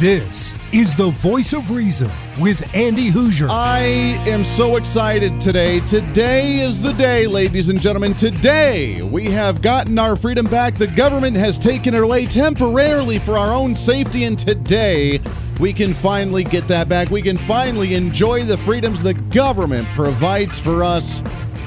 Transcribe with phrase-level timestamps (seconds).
[0.00, 3.48] This is the voice of reason with Andy Hooser.
[3.50, 3.80] I
[4.28, 5.80] am so excited today.
[5.80, 8.14] Today is the day, ladies and gentlemen.
[8.14, 10.76] Today we have gotten our freedom back.
[10.76, 15.18] The government has taken it away temporarily for our own safety, and today
[15.58, 17.10] we can finally get that back.
[17.10, 21.24] We can finally enjoy the freedoms the government provides for us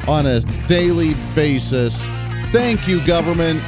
[0.08, 2.08] on a daily basis.
[2.54, 3.62] Thank you, government.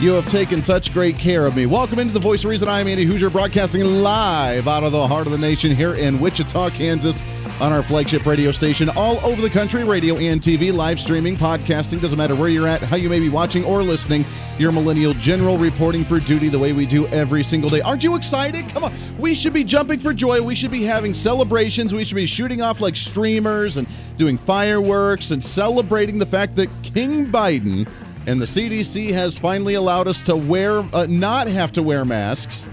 [0.00, 1.66] You have taken such great care of me.
[1.66, 2.68] Welcome into the Voice of Reason.
[2.68, 6.70] I'm Andy Hooser, broadcasting live out of the heart of the nation here in Wichita,
[6.70, 7.20] Kansas,
[7.60, 12.00] on our flagship radio station, all over the country, radio and TV, live streaming, podcasting.
[12.00, 14.24] Doesn't matter where you're at, how you may be watching or listening.
[14.56, 17.80] Your Millennial General reporting for duty the way we do every single day.
[17.80, 18.68] Aren't you excited?
[18.68, 18.94] Come on.
[19.18, 20.40] We should be jumping for joy.
[20.40, 21.92] We should be having celebrations.
[21.92, 26.68] We should be shooting off like streamers and doing fireworks and celebrating the fact that
[26.84, 27.88] King Biden
[28.28, 32.66] and the CDC has finally allowed us to wear, uh, not have to wear masks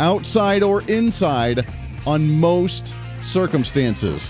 [0.00, 1.64] outside or inside
[2.06, 4.28] on most circumstances.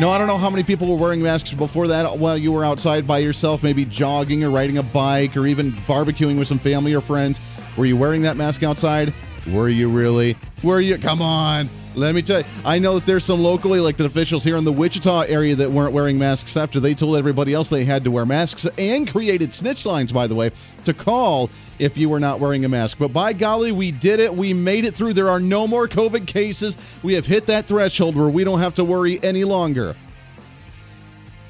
[0.00, 2.64] No, I don't know how many people were wearing masks before that while you were
[2.64, 6.94] outside by yourself, maybe jogging or riding a bike or even barbecuing with some family
[6.94, 7.38] or friends.
[7.76, 9.12] Were you wearing that mask outside?
[9.52, 10.34] Were you really?
[10.62, 10.96] Were you?
[10.96, 11.68] Come on.
[11.96, 14.72] Let me tell you, I know that there's some locally elected officials here in the
[14.72, 18.24] Wichita area that weren't wearing masks after they told everybody else they had to wear
[18.24, 20.52] masks and created snitch lines, by the way,
[20.84, 22.98] to call if you were not wearing a mask.
[22.98, 24.32] But by golly, we did it.
[24.32, 25.14] We made it through.
[25.14, 26.76] There are no more COVID cases.
[27.02, 29.96] We have hit that threshold where we don't have to worry any longer.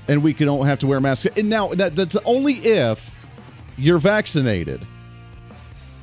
[0.09, 1.37] And we don't have to wear masks.
[1.37, 3.15] And now, that, that's only if
[3.77, 4.87] you're vaccinated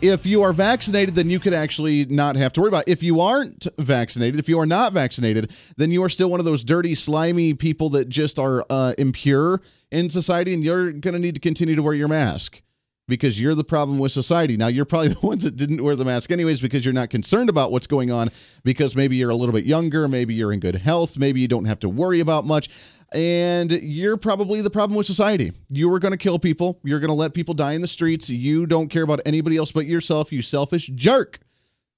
[0.01, 2.87] if you are vaccinated, then you could actually not have to worry about.
[2.87, 2.91] It.
[2.91, 6.45] If you aren't vaccinated, if you are not vaccinated, then you are still one of
[6.45, 11.19] those dirty, slimy people that just are uh, impure in society, and you're going to
[11.19, 12.61] need to continue to wear your mask
[13.07, 14.57] because you're the problem with society.
[14.57, 17.49] Now, you're probably the ones that didn't wear the mask anyways because you're not concerned
[17.49, 18.29] about what's going on
[18.63, 21.65] because maybe you're a little bit younger, maybe you're in good health, maybe you don't
[21.65, 22.69] have to worry about much
[23.13, 25.53] and you're probably the problem with society.
[25.69, 26.79] You were going to kill people.
[26.83, 28.29] You're going to let people die in the streets.
[28.29, 31.39] You don't care about anybody else but yourself, you selfish jerk.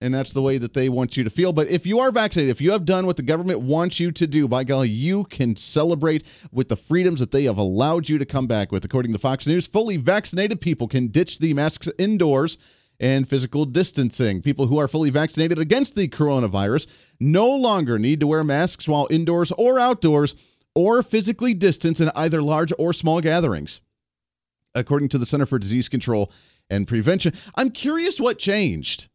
[0.01, 1.51] And that's the way that they want you to feel.
[1.51, 4.25] But if you are vaccinated, if you have done what the government wants you to
[4.25, 8.25] do, by golly, you can celebrate with the freedoms that they have allowed you to
[8.25, 8.85] come back with.
[8.85, 12.57] According to Fox News, fully vaccinated people can ditch the masks indoors
[12.97, 14.41] and physical distancing.
[14.41, 16.87] People who are fully vaccinated against the coronavirus
[17.19, 20.33] no longer need to wear masks while indoors or outdoors
[20.75, 23.81] or physically distance in either large or small gatherings,
[24.73, 26.31] according to the Center for Disease Control
[26.69, 27.33] and Prevention.
[27.55, 29.09] I'm curious what changed.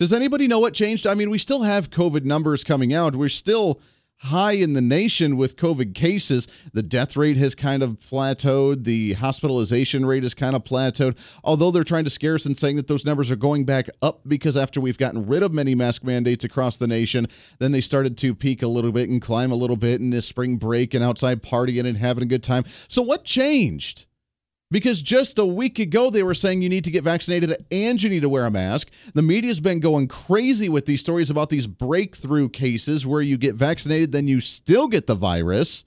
[0.00, 1.06] Does anybody know what changed?
[1.06, 3.14] I mean, we still have COVID numbers coming out.
[3.14, 3.80] We're still
[4.18, 6.48] high in the nation with COVID cases.
[6.72, 8.82] The death rate has kind of plateaued.
[8.84, 11.16] The hospitalization rate has kind of plateaued.
[11.44, 14.22] Although they're trying to scare us and saying that those numbers are going back up
[14.26, 17.28] because after we've gotten rid of many mask mandates across the nation,
[17.60, 20.26] then they started to peak a little bit and climb a little bit in this
[20.26, 22.64] spring break and outside partying and having a good time.
[22.88, 24.06] So what changed?
[24.70, 28.10] Because just a week ago, they were saying you need to get vaccinated and you
[28.10, 28.90] need to wear a mask.
[29.12, 33.54] The media's been going crazy with these stories about these breakthrough cases where you get
[33.54, 35.84] vaccinated, then you still get the virus.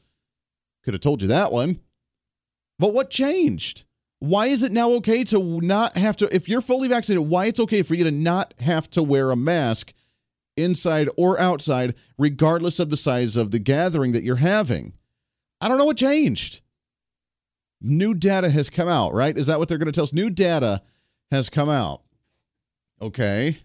[0.83, 1.81] Could have told you that one.
[2.79, 3.83] But what changed?
[4.19, 7.59] Why is it now okay to not have to, if you're fully vaccinated, why it's
[7.59, 9.93] okay for you to not have to wear a mask
[10.55, 14.93] inside or outside, regardless of the size of the gathering that you're having?
[15.59, 16.61] I don't know what changed
[17.81, 19.37] new data has come out, right?
[19.37, 20.13] Is that what they're going to tell us?
[20.13, 20.81] New data
[21.31, 22.01] has come out.
[23.01, 23.59] Okay.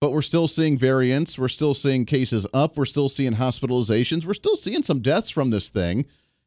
[0.00, 1.38] But we're still seeing variants.
[1.38, 2.76] We're still seeing cases up.
[2.76, 4.26] We're still seeing hospitalizations.
[4.26, 6.04] We're still seeing some deaths from this thing,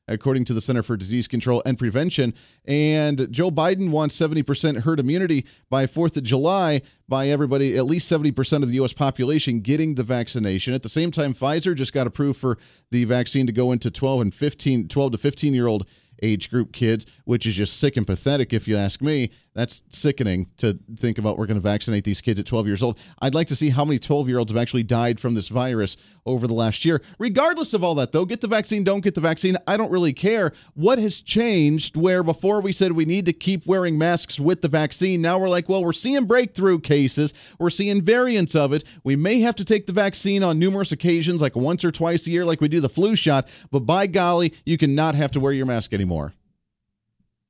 [0.08, 2.36] according to the Center for Disease Control and Prevention.
[2.66, 8.12] And Joe Biden wants 70% herd immunity by 4th of July by everybody, at least
[8.12, 8.94] 70% of the U.S.
[8.94, 10.76] population getting the vaccination.
[10.76, 12.60] At the same time, Pfizer just got approved for
[12.92, 15.88] the vaccine to go into 12 and 15, 12 to 15 year old
[16.24, 19.30] age group kids, which is just sick and pathetic if you ask me.
[19.54, 21.38] That's sickening to think about.
[21.38, 22.98] We're going to vaccinate these kids at 12 years old.
[23.20, 25.98] I'd like to see how many 12 year olds have actually died from this virus
[26.26, 27.02] over the last year.
[27.18, 29.58] Regardless of all that, though, get the vaccine, don't get the vaccine.
[29.68, 30.52] I don't really care.
[30.76, 34.68] What has changed where before we said we need to keep wearing masks with the
[34.68, 35.22] vaccine?
[35.22, 38.84] Now we're like, well, we're seeing breakthrough cases, we're seeing variants of it.
[39.04, 42.32] We may have to take the vaccine on numerous occasions, like once or twice a
[42.32, 45.54] year, like we do the flu shot, but by golly, you cannot have to wear
[45.54, 46.34] your mask anymore.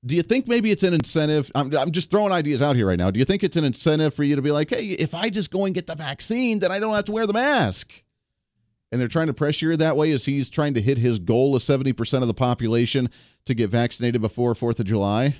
[0.05, 1.51] Do you think maybe it's an incentive?
[1.53, 3.11] I'm, I'm just throwing ideas out here right now.
[3.11, 5.51] Do you think it's an incentive for you to be like, hey, if I just
[5.51, 8.03] go and get the vaccine, then I don't have to wear the mask?
[8.91, 11.55] And they're trying to pressure you that way as he's trying to hit his goal
[11.55, 13.09] of 70% of the population
[13.45, 15.35] to get vaccinated before 4th of July?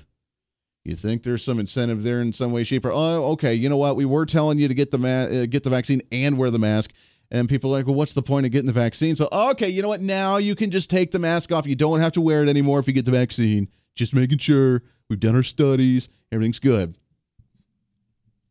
[0.84, 3.54] You think there's some incentive there in some way, shape, or oh, okay.
[3.54, 3.96] You know what?
[3.96, 6.58] We were telling you to get the ma- uh, get the vaccine and wear the
[6.58, 6.92] mask,
[7.30, 9.16] and people are like, well, what's the point of getting the vaccine?
[9.16, 10.02] So okay, you know what?
[10.02, 11.66] Now you can just take the mask off.
[11.66, 13.68] You don't have to wear it anymore if you get the vaccine.
[13.94, 16.96] Just making sure we've done our studies, everything's good.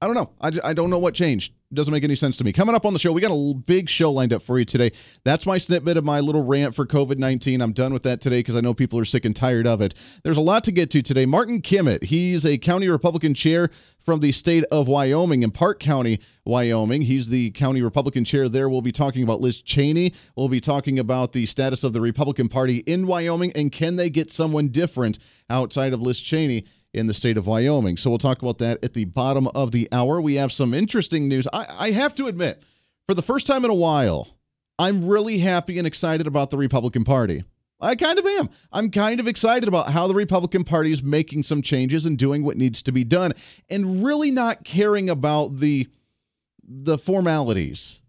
[0.01, 0.29] I don't know.
[0.39, 1.51] I, I don't know what changed.
[1.71, 2.53] It doesn't make any sense to me.
[2.53, 4.91] Coming up on the show, we got a big show lined up for you today.
[5.25, 7.59] That's my snippet of my little rant for COVID 19.
[7.61, 9.93] I'm done with that today because I know people are sick and tired of it.
[10.23, 11.25] There's a lot to get to today.
[11.25, 13.69] Martin Kimmet, he's a county Republican chair
[13.99, 17.01] from the state of Wyoming in Park County, Wyoming.
[17.01, 18.69] He's the county Republican chair there.
[18.69, 20.13] We'll be talking about Liz Cheney.
[20.37, 24.09] We'll be talking about the status of the Republican Party in Wyoming and can they
[24.09, 25.19] get someone different
[25.49, 27.97] outside of Liz Cheney in the state of Wyoming.
[27.97, 30.19] So we'll talk about that at the bottom of the hour.
[30.19, 31.47] We have some interesting news.
[31.53, 32.63] I, I have to admit,
[33.05, 34.27] for the first time in a while,
[34.77, 37.43] I'm really happy and excited about the Republican Party.
[37.81, 38.49] I kind of am.
[38.71, 42.43] I'm kind of excited about how the Republican Party is making some changes and doing
[42.43, 43.31] what needs to be done
[43.69, 45.87] and really not caring about the
[46.71, 48.01] the formalities.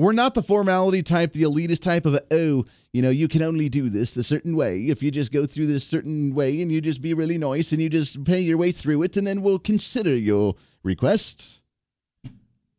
[0.00, 3.68] We're not the formality type, the elitist type of, oh, you know, you can only
[3.68, 6.80] do this the certain way if you just go through this certain way and you
[6.80, 9.58] just be really nice and you just pay your way through it and then we'll
[9.58, 11.60] consider your request.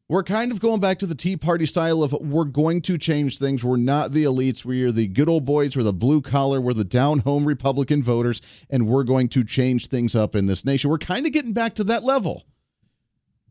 [0.09, 3.38] We're kind of going back to the Tea Party style of we're going to change
[3.38, 3.63] things.
[3.63, 4.65] We're not the elites.
[4.65, 5.77] We are the good old boys.
[5.77, 6.59] We're the blue collar.
[6.59, 10.65] We're the down home Republican voters, and we're going to change things up in this
[10.65, 10.89] nation.
[10.89, 12.47] We're kind of getting back to that level.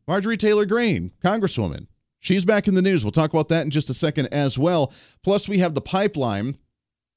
[0.08, 1.87] Marjorie Taylor Greene, Congresswoman,
[2.20, 3.02] She's back in the news.
[3.02, 4.93] We'll talk about that in just a second as well.
[5.22, 6.58] Plus, we have the pipeline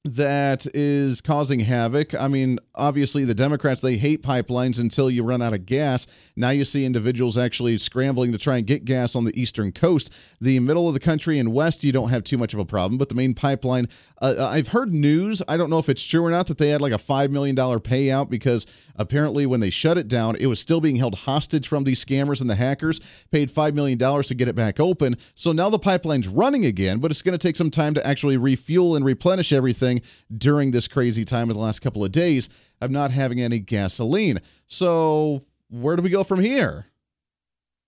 [0.04, 2.14] that is causing havoc.
[2.14, 6.06] I mean, obviously, the Democrats, they hate pipelines until you run out of gas.
[6.36, 10.12] Now you see individuals actually scrambling to try and get gas on the eastern coast.
[10.42, 12.98] The middle of the country and west, you don't have too much of a problem,
[12.98, 13.88] but the main pipeline,
[14.20, 16.68] uh, uh I've heard news, I don't know if it's true or not, that they
[16.68, 18.66] had like a $5 million payout because
[18.96, 22.40] apparently when they shut it down, it was still being held hostage from these scammers
[22.40, 23.00] and the hackers,
[23.30, 25.16] paid $5 million to get it back open.
[25.34, 28.36] So now the pipeline's running again, but it's going to take some time to actually
[28.36, 30.00] refuel and replenish everything
[30.36, 32.48] during this crazy time of the last couple of days
[32.80, 34.40] of not having any gasoline.
[34.66, 36.86] So, where do we go from here?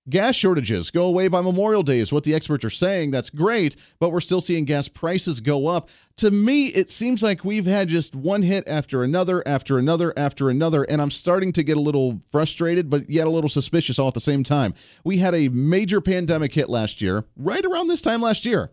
[0.09, 3.11] Gas shortages go away by Memorial Day, is what the experts are saying.
[3.11, 5.91] That's great, but we're still seeing gas prices go up.
[6.19, 10.49] To me, it seems like we've had just one hit after another, after another, after
[10.49, 14.07] another, and I'm starting to get a little frustrated, but yet a little suspicious all
[14.07, 14.75] at the same time.
[15.03, 18.71] We had a major pandemic hit last year, right around this time last year.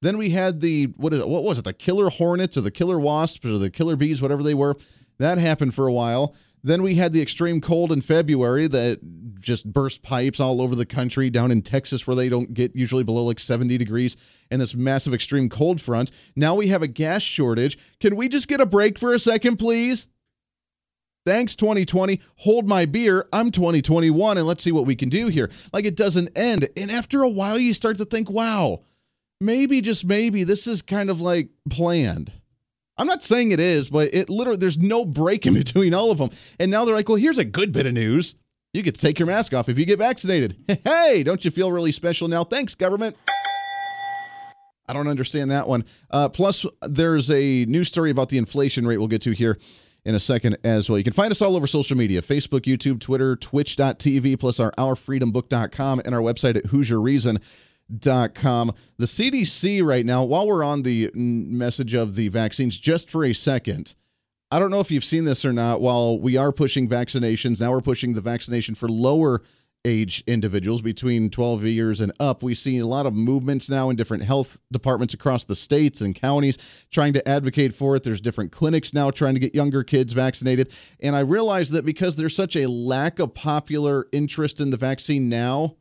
[0.00, 1.64] Then we had the what is it, what was it?
[1.64, 4.76] The killer hornets or the killer wasps or the killer bees, whatever they were.
[5.18, 6.34] That happened for a while.
[6.62, 9.00] Then we had the extreme cold in February that
[9.40, 13.04] just burst pipes all over the country, down in Texas where they don't get usually
[13.04, 14.16] below like 70 degrees,
[14.50, 16.10] and this massive extreme cold front.
[16.36, 17.78] Now we have a gas shortage.
[17.98, 20.06] Can we just get a break for a second, please?
[21.26, 22.20] Thanks, 2020.
[22.36, 23.26] Hold my beer.
[23.32, 25.50] I'm 2021, and let's see what we can do here.
[25.72, 26.68] Like it doesn't end.
[26.76, 28.84] And after a while, you start to think, wow,
[29.40, 32.32] maybe just maybe this is kind of like planned.
[33.00, 36.18] I'm not saying it is, but it literally there's no break in between all of
[36.18, 36.28] them.
[36.58, 38.34] And now they're like, well, here's a good bit of news.
[38.74, 40.56] You get to take your mask off if you get vaccinated.
[40.84, 42.44] Hey, don't you feel really special now?
[42.44, 43.16] Thanks, government.
[44.86, 45.84] I don't understand that one.
[46.10, 49.58] Uh, plus, there's a news story about the inflation rate we'll get to here
[50.04, 50.98] in a second as well.
[50.98, 56.02] You can find us all over social media Facebook, YouTube, Twitter, Twitch.tv, plus our OurFreedomBook.com
[56.04, 57.38] and our website at Hooser Reason
[58.34, 58.72] com.
[58.98, 63.32] The CDC right now, while we're on the message of the vaccines, just for a
[63.32, 63.94] second,
[64.50, 65.80] I don't know if you've seen this or not.
[65.80, 69.42] While we are pushing vaccinations, now we're pushing the vaccination for lower
[69.84, 72.42] age individuals between 12 years and up.
[72.42, 76.14] We see a lot of movements now in different health departments across the states and
[76.14, 76.58] counties
[76.90, 78.04] trying to advocate for it.
[78.04, 80.70] There's different clinics now trying to get younger kids vaccinated.
[81.00, 85.28] And I realize that because there's such a lack of popular interest in the vaccine
[85.28, 85.76] now,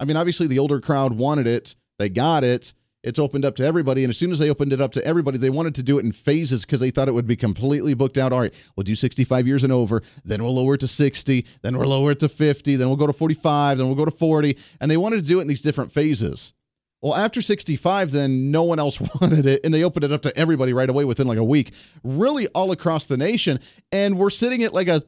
[0.00, 2.72] I mean, obviously the older crowd wanted it, they got it.
[3.02, 5.38] It's opened up to everybody, and as soon as they opened it up to everybody,
[5.38, 8.18] they wanted to do it in phases because they thought it would be completely booked
[8.18, 8.30] out.
[8.30, 11.78] All right, we'll do 65 years and over, then we'll lower it to 60, then
[11.78, 14.54] we'll lower it to 50, then we'll go to 45, then we'll go to 40,
[14.82, 16.52] and they wanted to do it in these different phases.
[17.00, 20.36] Well, after 65, then no one else wanted it, and they opened it up to
[20.36, 21.72] everybody right away within like a week,
[22.04, 23.60] really all across the nation.
[23.90, 25.02] And we're sitting at like a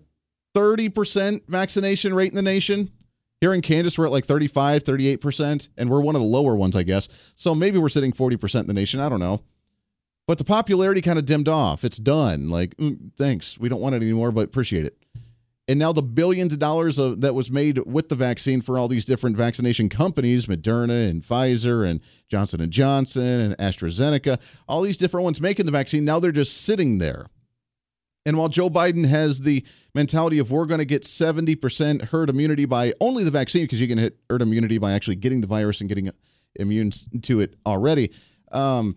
[0.55, 2.91] 30% vaccination rate in the nation.
[3.43, 6.77] Here in Kansas, we're at like 35, 38%, and we're one of the lower ones,
[6.77, 7.09] I guess.
[7.35, 9.01] So maybe we're sitting 40% in the nation.
[9.01, 9.43] I don't know.
[10.29, 11.83] But the popularity kind of dimmed off.
[11.83, 12.51] It's done.
[12.51, 13.59] Like, mm, thanks.
[13.59, 14.97] We don't want it anymore, but appreciate it.
[15.69, 18.89] and now the billions of dollars of, that was made with the vaccine for all
[18.89, 24.97] these different vaccination companies moderna and pfizer and johnson & johnson and astrazeneca all these
[24.97, 27.27] different ones making the vaccine now they're just sitting there
[28.25, 29.65] and while joe biden has the
[29.95, 33.89] mentality of we're going to get 70% herd immunity by only the vaccine because you
[33.89, 36.11] can hit herd immunity by actually getting the virus and getting
[36.57, 36.91] immune
[37.23, 38.13] to it already
[38.53, 38.97] um,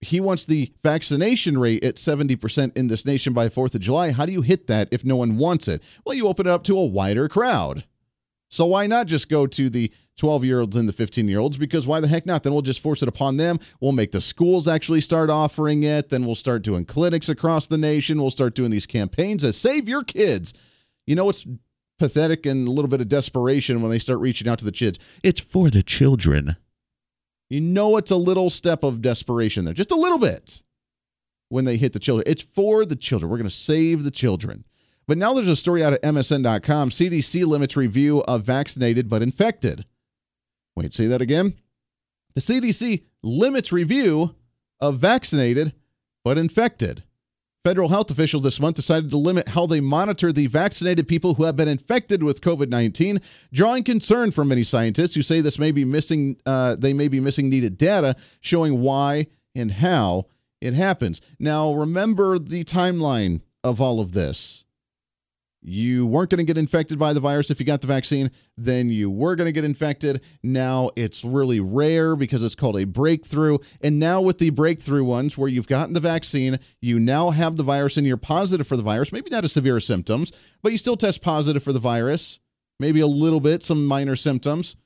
[0.00, 4.12] he wants the vaccination rate at 70% in this nation by 4th of July.
[4.12, 5.82] How do you hit that if no one wants it?
[6.04, 7.84] Well, you open it up to a wider crowd.
[8.50, 11.56] So why not just go to the 12 year olds and the 15 year olds?
[11.56, 12.42] Because why the heck not?
[12.42, 13.58] Then we'll just force it upon them.
[13.80, 16.10] We'll make the schools actually start offering it.
[16.10, 18.20] Then we'll start doing clinics across the nation.
[18.20, 20.52] We'll start doing these campaigns that save your kids.
[21.06, 21.46] You know what's
[21.98, 24.98] pathetic and a little bit of desperation when they start reaching out to the kids?
[25.22, 26.56] It's for the children.
[27.48, 30.62] You know it's a little step of desperation there, just a little bit
[31.48, 32.24] when they hit the children.
[32.26, 33.30] It's for the children.
[33.30, 34.64] We're going to save the children.
[35.06, 39.84] But now there's a story out of MSN.com CDC limits review of vaccinated but infected.
[40.76, 41.54] Wait, say that again.
[42.34, 44.36] The CDC limits review
[44.80, 45.74] of vaccinated
[46.24, 47.02] but infected.
[47.62, 51.44] Federal health officials this month decided to limit how they monitor the vaccinated people who
[51.44, 53.20] have been infected with COVID 19,
[53.52, 57.20] drawing concern from many scientists who say this may be missing, uh, they may be
[57.20, 60.24] missing needed data showing why and how
[60.62, 61.20] it happens.
[61.38, 64.64] Now, remember the timeline of all of this
[65.62, 68.88] you weren't going to get infected by the virus if you got the vaccine, then
[68.88, 70.22] you were going to get infected.
[70.42, 73.58] Now it's really rare because it's called a breakthrough.
[73.80, 77.62] And now, with the breakthrough ones where you've gotten the vaccine, you now have the
[77.62, 80.96] virus and you're positive for the virus, maybe not as severe symptoms, but you still
[80.96, 82.40] test positive for the virus,
[82.78, 84.76] maybe a little bit, some minor symptoms.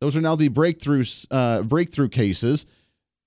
[0.00, 2.64] Those are now the breakthrough, uh, breakthrough cases.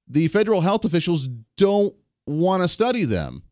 [0.07, 1.27] The federal health officials
[1.57, 3.43] don't want to study them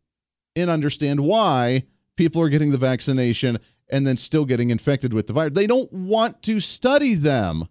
[0.55, 1.83] and understand why
[2.15, 5.53] people are getting the vaccination and then still getting infected with the virus.
[5.53, 7.67] They don't want to study them.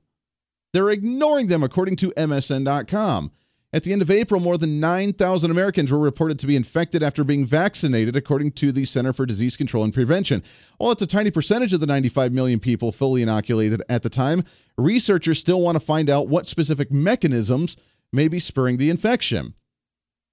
[0.73, 3.31] They're ignoring them, according to MSN.com.
[3.73, 7.25] At the end of April, more than 9,000 Americans were reported to be infected after
[7.25, 10.45] being vaccinated, according to the Center for Disease Control and Prevention.
[10.79, 14.45] While it's a tiny percentage of the 95 million people fully inoculated at the time,
[14.79, 17.77] researchers still want to find out what specific mechanisms
[18.13, 19.55] may be spurring the infection.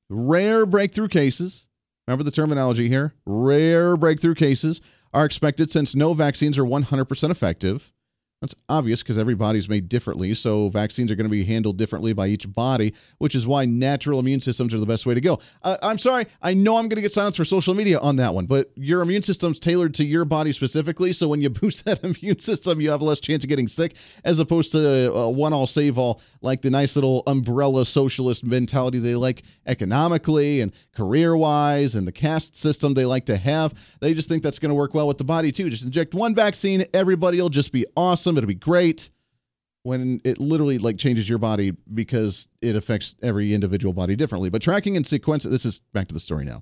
[0.07, 1.67] Rare breakthrough cases,
[2.11, 3.13] Remember the terminology here?
[3.25, 4.81] Rare breakthrough cases
[5.13, 7.93] are expected since no vaccines are 100% effective.
[8.41, 12.11] That's obvious because every body's made differently, so vaccines are going to be handled differently
[12.11, 15.39] by each body, which is why natural immune systems are the best way to go.
[15.61, 18.33] Uh, I'm sorry, I know I'm going to get silenced for social media on that
[18.33, 22.03] one, but your immune system's tailored to your body specifically, so when you boost that
[22.03, 25.67] immune system, you have less chance of getting sick, as opposed to uh, one all
[25.67, 31.93] save all, like the nice little umbrella socialist mentality they like economically and career wise,
[31.93, 33.75] and the caste system they like to have.
[33.99, 35.69] They just think that's going to work well with the body too.
[35.69, 38.37] Just inject one vaccine, everybody will just be awesome awesome.
[38.37, 39.09] It'll be great
[39.83, 44.49] when it literally like changes your body because it affects every individual body differently.
[44.49, 46.61] But tracking and sequencing, this is back to the story now.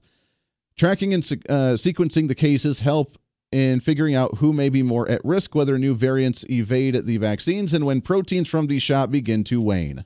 [0.77, 3.17] Tracking and uh, sequencing the cases help
[3.51, 7.73] in figuring out who may be more at risk, whether new variants evade the vaccines,
[7.73, 10.05] and when proteins from the shot begin to wane.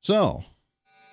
[0.00, 0.44] So,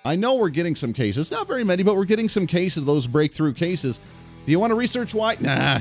[0.04, 3.06] I know we're getting some cases, not very many, but we're getting some cases, those
[3.06, 4.00] breakthrough cases.
[4.46, 5.36] Do you want to research why?
[5.38, 5.80] Nah.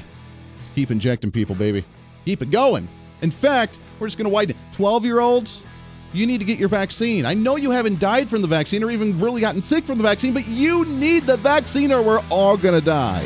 [0.60, 1.86] Just keep injecting people, baby.
[2.26, 2.88] Keep it going.
[3.24, 5.64] In fact, we're just going to widen 12 year olds,
[6.12, 7.26] you need to get your vaccine.
[7.26, 10.04] I know you haven't died from the vaccine or even really gotten sick from the
[10.04, 13.24] vaccine, but you need the vaccine or we're all going to die.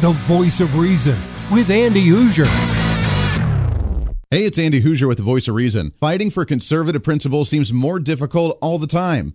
[0.00, 1.16] The voice of reason
[1.50, 2.46] with Andy Hooser.
[4.30, 5.92] Hey, it's Andy Hooser with the voice of reason.
[6.00, 9.34] Fighting for conservative principles seems more difficult all the time.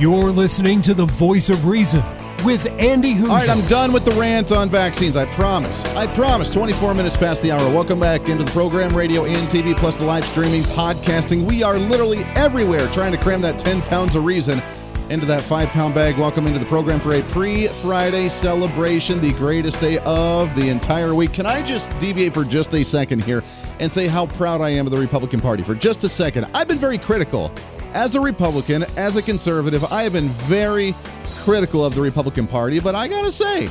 [0.00, 2.02] You're listening to the voice of reason
[2.42, 3.28] with Andy Hooser.
[3.28, 5.18] All right, I'm done with the rant on vaccines.
[5.18, 5.84] I promise.
[5.94, 6.48] I promise.
[6.48, 7.60] 24 minutes past the hour.
[7.74, 11.42] Welcome back into the program, radio and TV, plus the live streaming, podcasting.
[11.46, 14.62] We are literally everywhere trying to cram that 10 pounds of reason
[15.10, 16.16] into that five pound bag.
[16.16, 21.14] Welcome into the program for a pre Friday celebration, the greatest day of the entire
[21.14, 21.32] week.
[21.32, 23.42] Can I just deviate for just a second here
[23.80, 26.46] and say how proud I am of the Republican Party for just a second?
[26.54, 27.52] I've been very critical.
[27.92, 30.94] As a Republican, as a conservative, I have been very
[31.40, 33.68] critical of the Republican Party, but I gotta say,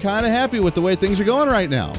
[0.00, 1.94] kind of happy with the way things are going right now.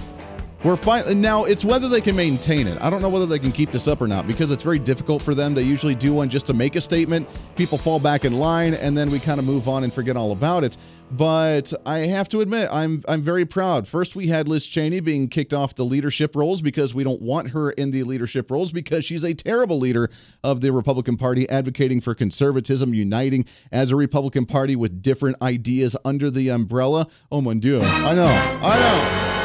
[0.67, 1.45] We're fine now.
[1.45, 2.77] It's whether they can maintain it.
[2.81, 5.21] I don't know whether they can keep this up or not because it's very difficult
[5.21, 5.53] for them.
[5.53, 7.29] They usually do one just to make a statement.
[7.55, 10.33] People fall back in line, and then we kind of move on and forget all
[10.33, 10.75] about it.
[11.09, 13.87] But I have to admit, I'm I'm very proud.
[13.87, 17.51] First, we had Liz Cheney being kicked off the leadership roles because we don't want
[17.51, 20.09] her in the leadership roles because she's a terrible leader
[20.43, 25.95] of the Republican Party, advocating for conservatism, uniting as a Republican Party with different ideas
[26.03, 27.07] under the umbrella.
[27.31, 27.79] Oh mon dieu!
[27.81, 29.36] I know, I know.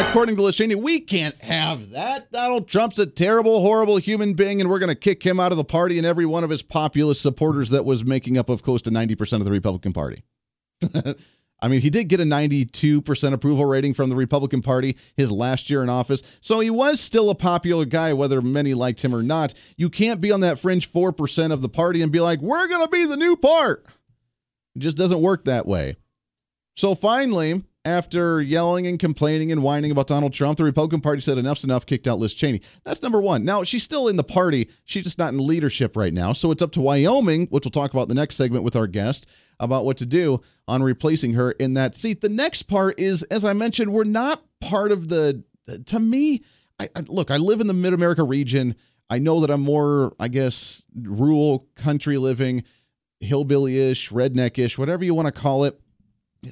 [0.00, 2.32] According to Cheney, we can't have that.
[2.32, 5.58] Donald Trump's a terrible, horrible human being, and we're going to kick him out of
[5.58, 8.82] the party and every one of his populist supporters that was making up of close
[8.82, 10.24] to 90% of the Republican Party.
[11.60, 15.68] I mean, he did get a 92% approval rating from the Republican Party his last
[15.68, 16.22] year in office.
[16.40, 19.52] So he was still a popular guy, whether many liked him or not.
[19.76, 22.84] You can't be on that fringe 4% of the party and be like, we're going
[22.84, 23.86] to be the new part.
[24.74, 25.96] It just doesn't work that way.
[26.74, 31.38] So finally, after yelling and complaining and whining about Donald Trump, the Republican Party said
[31.38, 32.60] enough's enough, kicked out Liz Cheney.
[32.84, 33.44] That's number one.
[33.44, 34.68] Now, she's still in the party.
[34.84, 36.32] She's just not in leadership right now.
[36.32, 38.86] So it's up to Wyoming, which we'll talk about in the next segment with our
[38.86, 39.26] guest,
[39.58, 42.20] about what to do on replacing her in that seat.
[42.20, 45.42] The next part is, as I mentioned, we're not part of the,
[45.86, 46.42] to me,
[46.78, 48.74] I, I look, I live in the Mid America region.
[49.08, 52.62] I know that I'm more, I guess, rural country living,
[53.20, 55.79] hillbilly ish, redneck ish, whatever you want to call it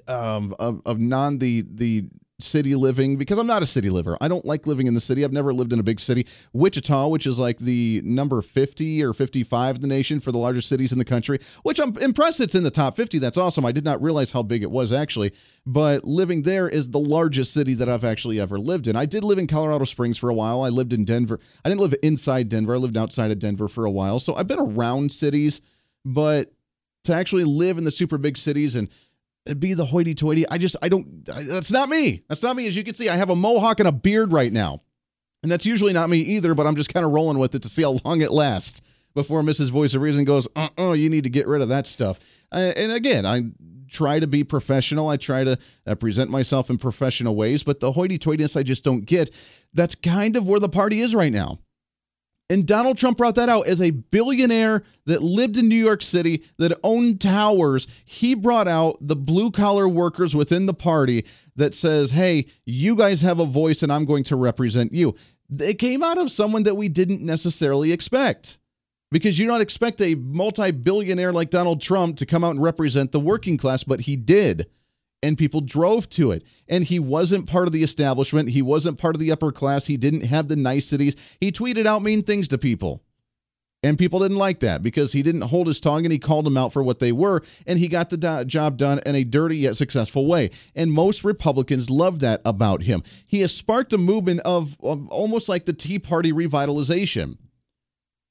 [0.06, 2.08] um, of, of non the the
[2.40, 4.16] city living because I'm not a city liver.
[4.20, 5.24] I don't like living in the city.
[5.24, 6.26] I've never lived in a big city.
[6.52, 10.68] Wichita, which is like the number 50 or 55 in the nation for the largest
[10.68, 13.18] cities in the country, which I'm impressed it's in the top 50.
[13.18, 13.64] That's awesome.
[13.64, 15.32] I did not realize how big it was actually,
[15.66, 18.94] but living there is the largest city that I've actually ever lived in.
[18.94, 20.62] I did live in Colorado Springs for a while.
[20.62, 21.40] I lived in Denver.
[21.64, 22.74] I didn't live inside Denver.
[22.74, 24.20] I lived outside of Denver for a while.
[24.20, 25.60] So I've been around cities,
[26.04, 26.52] but
[27.04, 28.88] to actually live in the super big cities and
[29.54, 30.48] be the hoity toity.
[30.48, 32.22] I just, I don't, that's not me.
[32.28, 32.66] That's not me.
[32.66, 34.82] As you can see, I have a mohawk and a beard right now.
[35.42, 37.68] And that's usually not me either, but I'm just kind of rolling with it to
[37.68, 38.80] see how long it lasts
[39.14, 39.70] before Mrs.
[39.70, 42.18] Voice of Reason goes, uh uh you need to get rid of that stuff.
[42.52, 43.42] Uh, and again, I
[43.88, 45.08] try to be professional.
[45.08, 48.84] I try to uh, present myself in professional ways, but the hoity toityness I just
[48.84, 49.30] don't get.
[49.74, 51.58] That's kind of where the party is right now.
[52.50, 56.44] And Donald Trump brought that out as a billionaire that lived in New York City,
[56.56, 57.86] that owned towers.
[58.04, 63.20] He brought out the blue collar workers within the party that says, hey, you guys
[63.20, 65.14] have a voice and I'm going to represent you.
[65.58, 68.58] It came out of someone that we didn't necessarily expect
[69.10, 73.12] because you don't expect a multi billionaire like Donald Trump to come out and represent
[73.12, 74.68] the working class, but he did
[75.22, 76.44] and people drove to it.
[76.68, 78.50] And he wasn't part of the establishment.
[78.50, 79.86] He wasn't part of the upper class.
[79.86, 81.16] He didn't have the niceties.
[81.40, 83.02] He tweeted out mean things to people.
[83.82, 86.56] And people didn't like that because he didn't hold his tongue and he called them
[86.56, 87.42] out for what they were.
[87.64, 90.50] And he got the do- job done in a dirty yet successful way.
[90.74, 93.04] And most Republicans love that about him.
[93.24, 97.38] He has sparked a movement of, of almost like the Tea Party revitalization.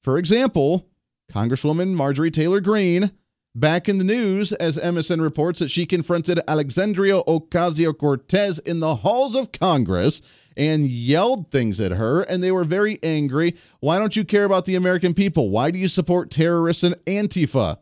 [0.02, 0.86] For example,
[1.32, 3.12] Congresswoman Marjorie Taylor Greene
[3.54, 8.96] Back in the news, as MSN reports that she confronted Alexandria Ocasio Cortez in the
[8.96, 10.20] halls of Congress
[10.56, 13.56] and yelled things at her, and they were very angry.
[13.80, 15.48] Why don't you care about the American people?
[15.48, 17.78] Why do you support terrorists and Antifa?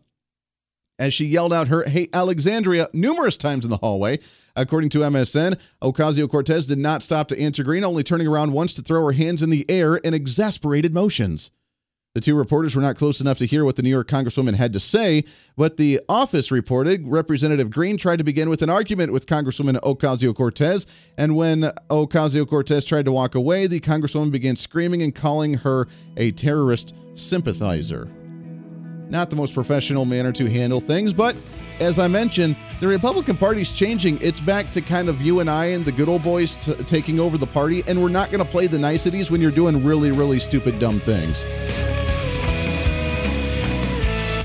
[0.99, 4.19] As she yelled out her hate Alexandria numerous times in the hallway.
[4.55, 8.73] According to MSN, Ocasio Cortez did not stop to answer Greene, only turning around once
[8.75, 11.51] to throw her hands in the air in exasperated motions.
[12.17, 14.73] The two reporters were not close enough to hear what the New York Congresswoman had
[14.73, 15.23] to say,
[15.55, 20.35] but the office reported Representative Greene tried to begin with an argument with Congresswoman Ocasio
[20.35, 20.87] Cortez,
[21.19, 25.89] and when Ocasio Cortez tried to walk away, the Congresswoman began screaming and calling her
[26.17, 28.09] a terrorist sympathizer.
[29.11, 31.37] Not the most professional manner to handle things, but
[31.81, 34.19] as I mentioned, the Republican Party's changing.
[34.23, 37.21] It's back to kind of you and I and the good old boys t- taking
[37.21, 40.13] over the party, and we're not going to play the niceties when you're doing really,
[40.13, 41.45] really stupid, dumb things.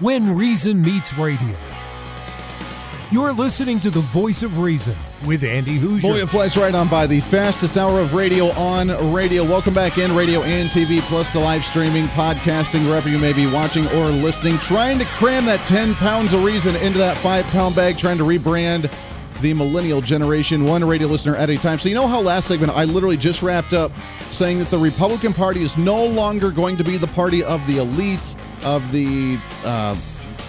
[0.00, 1.54] When Reason Meets Radio.
[3.10, 4.96] You're listening to the voice of reason
[5.26, 6.02] with Andy Hooser.
[6.02, 9.44] Boy, it flies right on by the fastest hour of radio on radio.
[9.44, 13.46] Welcome back in radio and TV, plus the live streaming, podcasting, wherever you may be
[13.46, 14.56] watching or listening.
[14.58, 18.24] Trying to cram that 10 pounds of reason into that five pound bag, trying to
[18.24, 18.92] rebrand
[19.40, 21.78] the millennial generation, one radio listener at a time.
[21.78, 23.90] So, you know how last segment I literally just wrapped up
[24.30, 27.78] saying that the Republican Party is no longer going to be the party of the
[27.78, 29.96] elites, of the, uh,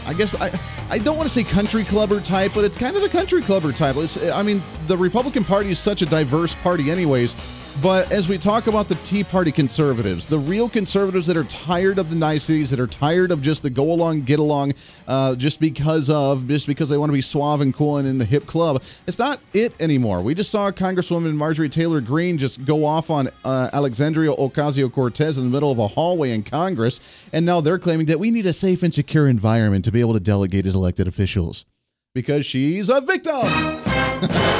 [0.07, 0.49] I guess, I.
[0.91, 3.71] I don't want to say country clubber type, but it's kind of the country clubber
[3.71, 3.95] type.
[3.95, 7.37] It's, I mean, the Republican Party is such a diverse party, anyways.
[7.79, 11.97] But as we talk about the Tea Party conservatives, the real conservatives that are tired
[11.97, 14.73] of the niceties, that are tired of just the go along, get along,
[15.07, 18.17] uh, just because of, just because they want to be suave and cool and in
[18.17, 20.21] the hip club, it's not it anymore.
[20.21, 25.37] We just saw Congresswoman Marjorie Taylor Greene just go off on uh, Alexandria Ocasio Cortez
[25.37, 26.99] in the middle of a hallway in Congress,
[27.33, 30.13] and now they're claiming that we need a safe and secure environment to be able
[30.13, 31.65] to delegate as elected officials
[32.13, 33.41] because she's a victim.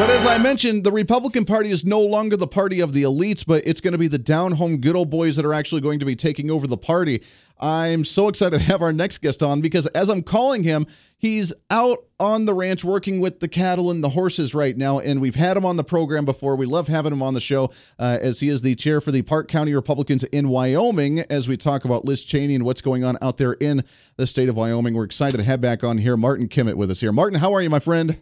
[0.00, 3.44] But as I mentioned, the Republican Party is no longer the party of the elites,
[3.46, 5.98] but it's going to be the down home good old boys that are actually going
[5.98, 7.22] to be taking over the party.
[7.60, 10.86] I'm so excited to have our next guest on because as I'm calling him,
[11.18, 15.00] he's out on the ranch working with the cattle and the horses right now.
[15.00, 16.56] And we've had him on the program before.
[16.56, 17.64] We love having him on the show
[17.98, 21.58] uh, as he is the chair for the Park County Republicans in Wyoming as we
[21.58, 23.84] talk about Liz Cheney and what's going on out there in
[24.16, 24.94] the state of Wyoming.
[24.94, 27.12] We're excited to have back on here Martin Kimmet with us here.
[27.12, 28.18] Martin, how are you, my friend?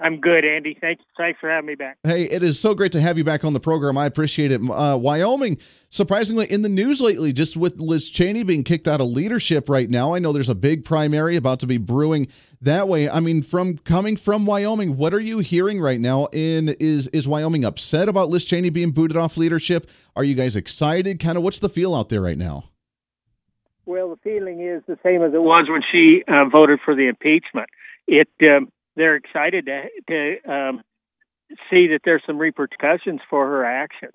[0.00, 0.76] I'm good, Andy.
[0.80, 1.98] Thanks, thanks for having me back.
[2.04, 3.98] Hey, it is so great to have you back on the program.
[3.98, 4.60] I appreciate it.
[4.60, 5.58] Uh, Wyoming,
[5.90, 9.88] surprisingly, in the news lately, just with Liz Cheney being kicked out of leadership right
[9.88, 10.14] now.
[10.14, 12.28] I know there's a big primary about to be brewing
[12.60, 13.08] that way.
[13.08, 16.26] I mean, from coming from Wyoming, what are you hearing right now?
[16.32, 19.90] In is is Wyoming upset about Liz Cheney being booted off leadership?
[20.16, 21.20] Are you guys excited?
[21.20, 22.70] Kind of, what's the feel out there right now?
[23.86, 27.08] Well, the feeling is the same as it was when she uh, voted for the
[27.08, 27.70] impeachment.
[28.06, 30.82] It um, they're excited to to um,
[31.70, 34.14] see that there's some repercussions for her actions.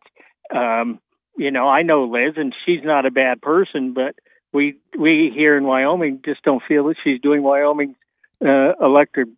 [0.54, 1.00] Um,
[1.38, 4.16] you know, I know Liz, and she's not a bad person, but
[4.52, 7.96] we we here in Wyoming just don't feel that she's doing Wyoming
[8.46, 9.30] uh, elected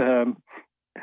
[0.00, 0.36] um,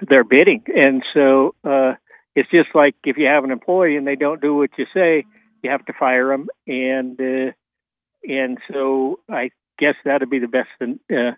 [0.10, 1.94] their bidding, and so uh,
[2.36, 5.24] it's just like if you have an employee and they don't do what you say,
[5.64, 7.52] you have to fire them, and uh,
[8.24, 11.32] and so I guess that'd be the best uh,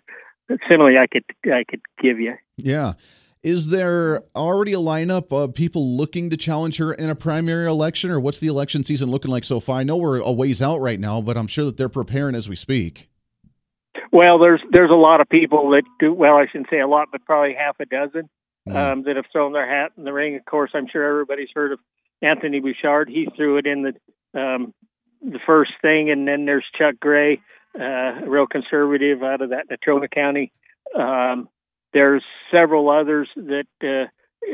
[0.68, 2.34] simile I could I could give you.
[2.56, 2.94] Yeah.
[3.42, 8.10] Is there already a lineup of people looking to challenge her in a primary election,
[8.10, 9.80] or what's the election season looking like so far?
[9.80, 12.48] I know we're a ways out right now, but I'm sure that they're preparing as
[12.48, 13.10] we speak.
[14.10, 16.14] Well, there's there's a lot of people that do.
[16.14, 18.30] Well, I shouldn't say a lot, but probably half a dozen
[18.66, 18.74] mm.
[18.74, 20.36] um, that have thrown their hat in the ring.
[20.36, 21.80] Of course, I'm sure everybody's heard of
[22.22, 23.08] Anthony Bouchard.
[23.10, 24.72] He threw it in the um,
[25.20, 27.40] the first thing, and then there's Chuck Gray,
[27.78, 30.52] uh, a real conservative out of that Natrona County.
[30.96, 31.48] Um,
[31.92, 34.06] there's several others that uh,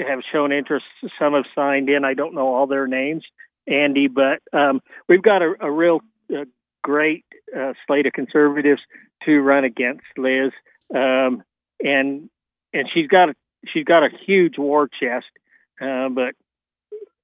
[0.06, 0.84] have shown interest.
[1.18, 2.04] Some have signed in.
[2.04, 3.24] I don't know all their names,
[3.66, 6.00] Andy, but um, we've got a, a real
[6.34, 6.44] uh,
[6.82, 7.24] great
[7.56, 8.80] uh, slate of conservatives
[9.24, 10.52] to run against Liz,
[10.94, 11.42] um,
[11.80, 12.30] and
[12.72, 13.34] and she's got a
[13.72, 15.26] she's got a huge war chest,
[15.80, 16.34] uh, but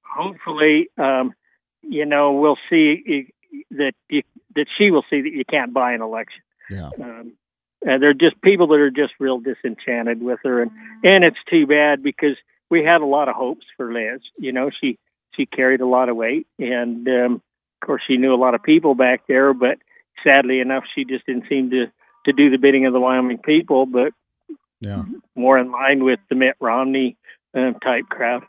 [0.01, 1.33] hopefully, um,
[1.81, 3.31] you know, we'll see
[3.71, 4.23] that you,
[4.55, 6.41] that she will see that you can't buy an election.
[6.69, 6.89] Yeah.
[7.01, 7.33] Um,
[7.87, 10.71] uh, they're just people that are just real disenchanted with her, and
[11.03, 12.35] and it's too bad because
[12.69, 14.21] we had a lot of hopes for Liz.
[14.37, 14.97] You know, she
[15.35, 17.41] she carried a lot of weight, and um,
[17.81, 19.53] of course she knew a lot of people back there.
[19.53, 19.77] But
[20.27, 21.85] sadly enough, she just didn't seem to
[22.25, 24.11] to do the bidding of the Wyoming people, but
[24.81, 25.03] yeah,
[25.35, 27.15] more in line with the Mitt Romney
[27.55, 28.43] uh, type crowd.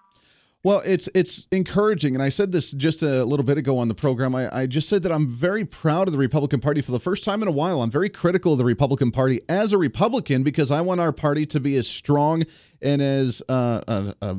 [0.65, 3.95] Well, it's it's encouraging, and I said this just a little bit ago on the
[3.95, 4.35] program.
[4.35, 7.23] I, I just said that I'm very proud of the Republican Party for the first
[7.23, 7.81] time in a while.
[7.81, 11.47] I'm very critical of the Republican Party as a Republican because I want our party
[11.47, 12.43] to be as strong
[12.83, 14.35] and as uh, uh, uh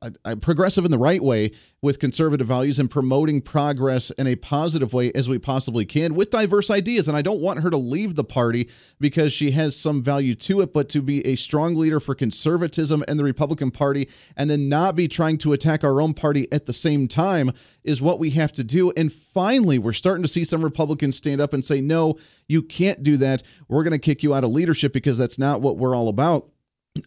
[0.00, 1.50] Uh, progressive in the right way
[1.82, 6.30] with conservative values and promoting progress in a positive way as we possibly can with
[6.30, 7.08] diverse ideas.
[7.08, 10.60] And I don't want her to leave the party because she has some value to
[10.60, 14.68] it, but to be a strong leader for conservatism and the Republican Party and then
[14.68, 17.50] not be trying to attack our own party at the same time
[17.82, 18.92] is what we have to do.
[18.96, 22.14] And finally, we're starting to see some Republicans stand up and say, no,
[22.46, 23.42] you can't do that.
[23.66, 26.50] We're going to kick you out of leadership because that's not what we're all about.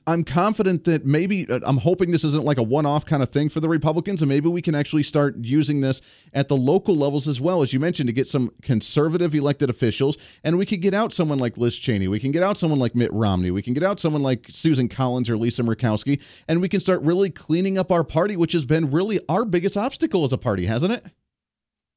[0.07, 3.49] I'm confident that maybe uh, I'm hoping this isn't like a one-off kind of thing
[3.49, 6.01] for the Republicans, and maybe we can actually start using this
[6.33, 10.17] at the local levels as well, as you mentioned, to get some conservative elected officials,
[10.43, 12.95] and we could get out someone like Liz Cheney, we can get out someone like
[12.95, 16.69] Mitt Romney, we can get out someone like Susan Collins or Lisa Murkowski, and we
[16.69, 20.33] can start really cleaning up our party, which has been really our biggest obstacle as
[20.33, 21.05] a party, hasn't it?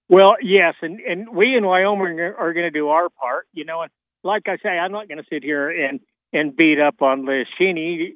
[0.09, 3.64] Well, yes, and and we in Wyoming are, are going to do our part, you
[3.64, 3.90] know, and
[4.22, 6.00] like I say, I'm not going to sit here and
[6.35, 8.12] and beat up on Liz Cheney.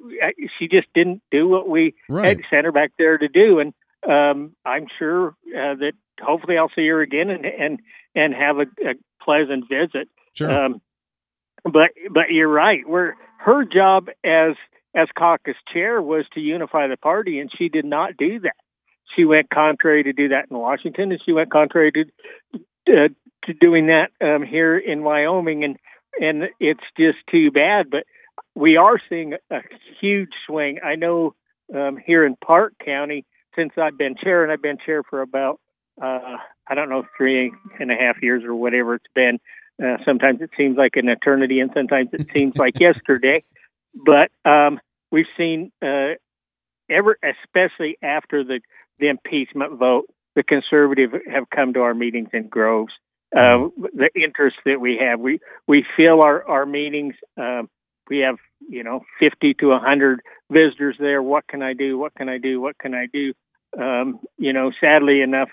[0.59, 2.27] She just didn't do what we right.
[2.27, 3.73] had sent her back there to do, and
[4.07, 7.79] um, I'm sure uh, that hopefully I'll see her again and and
[8.13, 10.09] and have a, a pleasant visit.
[10.33, 10.51] Sure.
[10.51, 10.81] Um,
[11.63, 12.87] but but you're right.
[12.87, 14.55] We're her job as
[14.93, 18.55] as caucus chair was to unify the party, and she did not do that.
[19.15, 22.03] She went contrary to do that in Washington, and she went contrary to
[22.87, 23.07] uh,
[23.45, 25.63] to doing that um, here in Wyoming.
[25.63, 25.77] And
[26.19, 27.89] and it's just too bad.
[27.89, 28.03] But
[28.55, 29.59] we are seeing a
[30.01, 30.79] huge swing.
[30.83, 31.35] I know
[31.73, 35.59] um, here in Park County, since I've been chair, and I've been chair for about
[36.01, 39.39] uh, I don't know three and a half years or whatever it's been.
[39.81, 43.43] Uh, sometimes it seems like an eternity, and sometimes it seems like yesterday.
[43.93, 44.79] But um,
[45.11, 46.15] we've seen uh,
[46.89, 48.59] ever, especially after the
[48.99, 52.93] the impeachment vote, the conservative have come to our meetings in groves
[53.35, 55.19] uh, the interest that we have.
[55.19, 57.15] We we fill our our meetings.
[57.37, 57.69] Um,
[58.09, 58.37] we have
[58.67, 61.21] you know 50 to 100 visitors there.
[61.21, 61.97] What can I do?
[61.97, 62.59] What can I do?
[62.59, 63.33] What can I do?
[63.79, 65.49] Um, you know, sadly enough,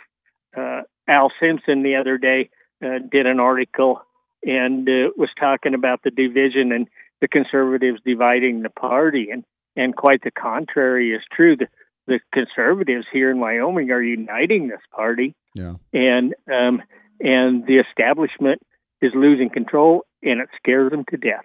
[0.57, 2.51] uh, Al Simpson the other day
[2.85, 4.01] uh, did an article
[4.43, 6.89] and uh, was talking about the division and
[7.21, 11.57] the conservatives dividing the party, and and quite the contrary is true.
[11.57, 11.67] The
[12.07, 15.75] the conservatives here in Wyoming are uniting this party, yeah.
[15.93, 16.83] and um,
[17.21, 18.63] and the establishment
[19.03, 21.45] is losing control, and it scares them to death.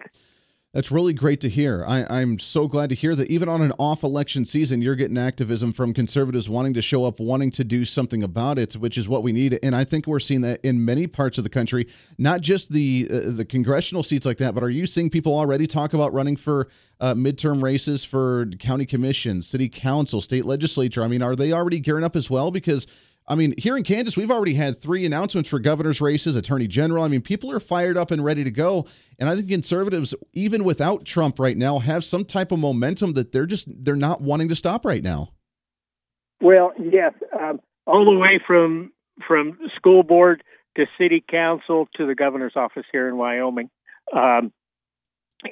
[0.74, 1.84] That's really great to hear.
[1.86, 5.18] I, am so glad to hear that even on an off election season, you're getting
[5.18, 9.06] activism from conservatives wanting to show up, wanting to do something about it, which is
[9.06, 9.58] what we need.
[9.62, 13.06] And I think we're seeing that in many parts of the country, not just the
[13.12, 16.36] uh, the congressional seats like that, but are you seeing people already talk about running
[16.36, 16.68] for
[17.00, 21.02] uh, midterm races for county commissions, city council, state legislature?
[21.02, 22.50] I mean, are they already gearing up as well?
[22.50, 22.86] Because
[23.28, 27.04] I mean, here in Kansas, we've already had three announcements for governor's races, attorney general.
[27.04, 28.86] I mean, people are fired up and ready to go.
[29.18, 33.32] And I think conservatives, even without Trump right now, have some type of momentum that
[33.32, 35.32] they're just they're not wanting to stop right now.
[36.40, 38.92] Well, yes, um, all the way from
[39.26, 40.42] from school board
[40.76, 43.70] to city council to the governor's office here in Wyoming,
[44.12, 44.52] um,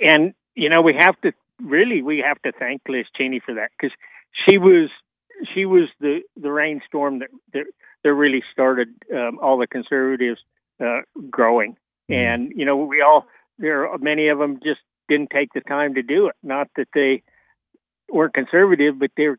[0.00, 3.70] and you know we have to really we have to thank Liz Cheney for that
[3.78, 3.96] because
[4.48, 4.90] she was
[5.54, 7.64] she was the the rainstorm that that,
[8.04, 10.40] that really started um, all the conservatives
[10.80, 11.00] uh,
[11.30, 11.76] growing.
[12.10, 12.14] Mm-hmm.
[12.14, 13.26] And you know, we all
[13.58, 16.36] there are many of them just didn't take the time to do it.
[16.42, 17.22] Not that they
[18.08, 19.38] weren't conservative, but they're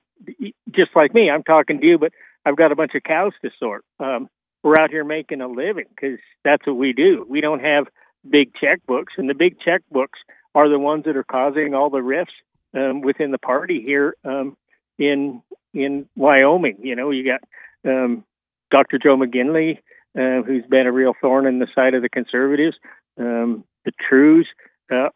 [0.70, 1.30] just like me.
[1.30, 2.14] I'm talking to you, but
[2.46, 3.84] I've got a bunch of cows to sort.
[4.00, 4.30] Um,
[4.64, 7.26] we're out here making a living because that's what we do.
[7.28, 7.88] We don't have
[8.30, 10.20] big checkbooks, and the big checkbooks
[10.54, 12.34] are the ones that are causing all the rifts
[12.76, 14.56] um, within the party here um,
[14.98, 15.42] in
[15.74, 16.78] in Wyoming.
[16.82, 17.42] You know, you got
[17.90, 18.24] um,
[18.70, 18.98] Dr.
[18.98, 19.78] Joe McGinley,
[20.18, 22.76] uh, who's been a real thorn in the side of the conservatives,
[23.20, 24.48] um, the Trues,
[24.92, 25.10] uh,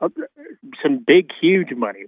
[0.82, 2.06] some big, huge money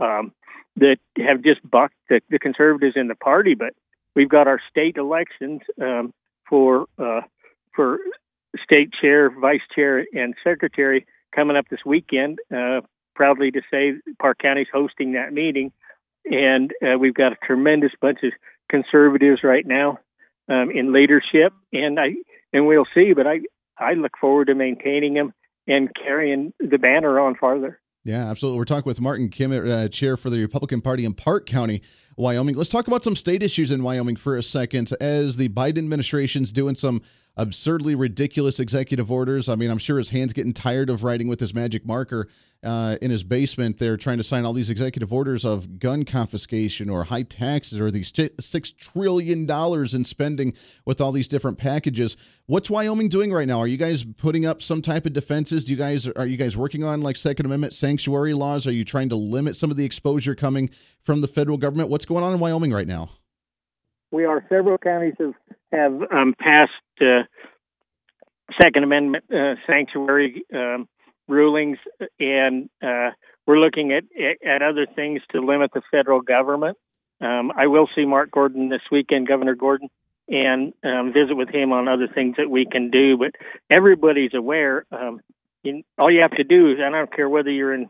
[0.00, 0.32] um,
[0.76, 3.54] that have just bucked the, the, conservatives in the party.
[3.54, 3.74] But
[4.16, 6.12] we've got our state elections um,
[6.48, 7.20] for uh,
[7.74, 7.98] for
[8.62, 12.38] state chair, vice chair, and secretary coming up this weekend.
[12.54, 12.80] Uh,
[13.14, 15.72] proudly to say, Park County's hosting that meeting,
[16.24, 18.32] and uh, we've got a tremendous bunch of
[18.70, 19.98] conservatives right now
[20.48, 22.14] um, in leadership, and I
[22.52, 23.12] and we'll see.
[23.14, 23.40] But I
[23.78, 25.32] I look forward to maintaining them
[25.66, 27.80] and carrying the banner on farther.
[28.04, 28.58] Yeah, absolutely.
[28.58, 31.80] We're talking with Martin Kimmet, uh, chair for the Republican Party in Park County,
[32.18, 32.54] Wyoming.
[32.54, 34.92] Let's talk about some state issues in Wyoming for a second.
[35.00, 37.00] As the Biden administration's doing some
[37.36, 39.48] absurdly ridiculous executive orders.
[39.48, 42.28] I mean, I'm sure his hand's getting tired of writing with his magic marker
[42.62, 43.78] uh, in his basement.
[43.78, 47.90] They're trying to sign all these executive orders of gun confiscation or high taxes or
[47.90, 52.16] these six trillion dollars in spending with all these different packages.
[52.46, 53.58] What's Wyoming doing right now?
[53.58, 55.64] Are you guys putting up some type of defenses?
[55.64, 58.66] Do you guys are you guys working on like Second Amendment sanctuary laws?
[58.66, 60.70] Are you trying to limit some of the exposure coming
[61.02, 61.88] from the federal government?
[61.90, 63.10] What's going on in Wyoming right now?
[64.12, 65.34] We are several counties have
[65.74, 67.22] have um, passed uh,
[68.60, 70.88] Second Amendment uh, sanctuary um,
[71.28, 71.78] rulings,
[72.20, 73.10] and uh,
[73.46, 74.04] we're looking at
[74.46, 76.76] at other things to limit the federal government.
[77.20, 79.88] Um, I will see Mark Gordon this weekend, Governor Gordon,
[80.28, 83.16] and um, visit with him on other things that we can do.
[83.16, 83.32] But
[83.70, 84.84] everybody's aware.
[84.92, 85.20] Um,
[85.62, 87.88] in, all you have to do is, I don't care whether you're in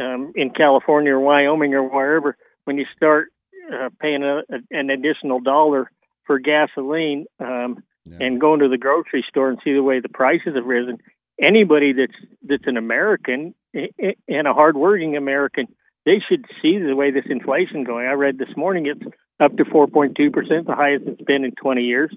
[0.00, 3.28] um, in California or Wyoming or wherever, when you start
[3.72, 5.90] uh, paying a, an additional dollar
[6.26, 8.18] for gasoline um, yeah.
[8.20, 10.98] and going to the grocery store and see the way the prices have risen.
[11.40, 15.66] Anybody that's that's an American and a hardworking American,
[16.04, 18.06] they should see the way this inflation going.
[18.06, 21.82] I read this morning it's up to 4.2 percent, the highest it's been in 20
[21.82, 22.14] years.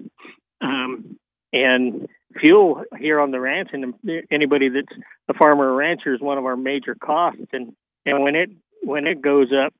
[0.60, 1.18] Um,
[1.52, 2.08] and
[2.40, 3.94] fuel here on the ranch, and
[4.30, 7.40] anybody that's a farmer or rancher is one of our major costs.
[7.52, 7.72] And
[8.04, 8.50] and when it
[8.82, 9.72] when it goes up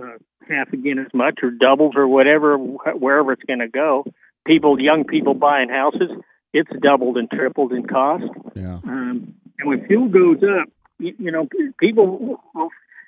[0.00, 4.04] uh, half again as much or doubles or whatever, wherever it's going to go.
[4.46, 6.10] People, young people buying houses,
[6.52, 8.24] it's doubled and tripled in cost.
[8.54, 8.80] Yeah.
[8.84, 12.38] Um, and when fuel goes up, you, you know, people,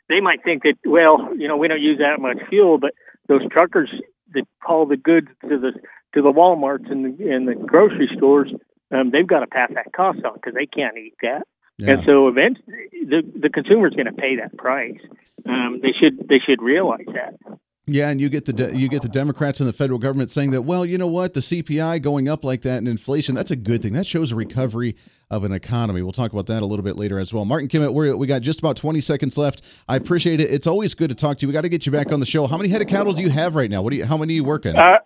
[0.09, 2.93] they might think that, well, you know, we don't use that much fuel, but
[3.29, 3.91] those truckers
[4.35, 5.73] that haul the goods to the
[6.15, 8.53] to the WalMarts and the, and the grocery stores,
[8.93, 11.43] um, they've got to pass that cost on because they can't eat that.
[11.79, 11.95] Yeah.
[11.95, 15.01] And so eventually, the the consumer is going to pay that price.
[15.47, 17.59] Um, they should they should realize that.
[17.87, 20.53] Yeah, and you get the de- you get the Democrats and the federal government saying
[20.53, 23.57] that, well, you know what, the CPI going up like that and inflation, that's a
[23.57, 23.93] good thing.
[23.93, 24.97] That shows a recovery
[25.31, 26.01] of an economy.
[26.01, 27.45] We'll talk about that a little bit later as well.
[27.45, 29.61] Martin Kimmet, we we got just about 20 seconds left.
[29.87, 30.51] I appreciate it.
[30.51, 31.49] It's always good to talk to you.
[31.49, 32.47] We got to get you back on the show.
[32.47, 33.83] How many head of cattle do you have right now?
[33.83, 34.07] What do you?
[34.07, 34.77] How many are you working?
[34.77, 34.99] Uh,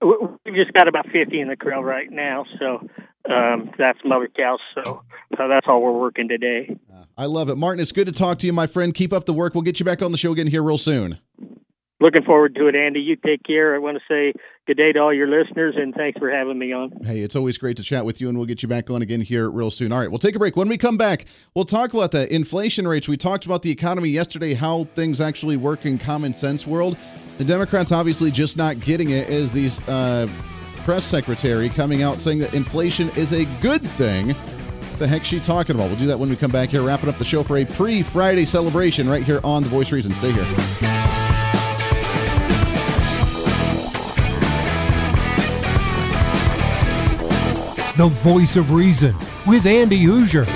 [0.00, 2.88] we've just got about 50 in the corral right now, so
[3.30, 4.60] um, that's mother cows.
[4.74, 5.02] So,
[5.36, 6.76] so that's all we're working today.
[7.16, 7.80] I love it, Martin.
[7.80, 8.94] It's good to talk to you, my friend.
[8.94, 9.54] Keep up the work.
[9.54, 11.18] We'll get you back on the show again here real soon.
[12.00, 13.00] Looking forward to it, Andy.
[13.00, 13.74] You take care.
[13.74, 14.32] I want to say
[14.68, 16.92] good day to all your listeners, and thanks for having me on.
[17.02, 19.20] Hey, it's always great to chat with you, and we'll get you back on again
[19.20, 19.90] here real soon.
[19.90, 20.54] All right, we'll take a break.
[20.56, 21.24] When we come back,
[21.56, 23.08] we'll talk about the inflation rates.
[23.08, 26.96] We talked about the economy yesterday, how things actually work in common sense world.
[27.38, 30.28] The Democrats obviously just not getting it as these uh,
[30.88, 34.28] press secretary coming out saying that inflation is a good thing.
[34.96, 35.88] The heck she talking about?
[35.90, 38.46] We'll do that when we come back here, wrapping up the show for a pre-Friday
[38.46, 40.14] celebration right here on The Voice Reason.
[40.14, 40.44] Stay here.
[47.98, 49.14] The Voice of Reason
[49.46, 50.46] with Andy Hooser.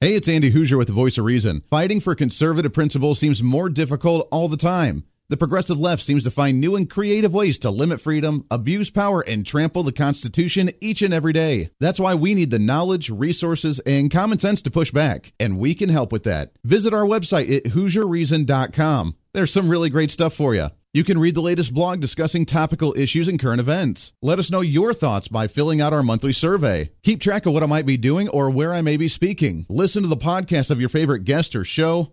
[0.00, 1.62] Hey, it's Andy Hooser with the Voice of Reason.
[1.68, 5.02] Fighting for conservative principles seems more difficult all the time.
[5.30, 9.22] The progressive left seems to find new and creative ways to limit freedom, abuse power,
[9.22, 11.70] and trample the Constitution each and every day.
[11.80, 15.74] That's why we need the knowledge, resources, and common sense to push back, and we
[15.74, 16.52] can help with that.
[16.62, 19.16] Visit our website at HooserReason.com.
[19.32, 20.68] There's some really great stuff for you.
[20.92, 24.12] You can read the latest blog discussing topical issues and current events.
[24.22, 26.90] Let us know your thoughts by filling out our monthly survey.
[27.02, 29.66] Keep track of what I might be doing or where I may be speaking.
[29.68, 32.12] Listen to the podcast of your favorite guest or show